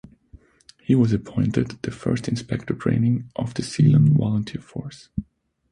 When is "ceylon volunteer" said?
3.61-4.59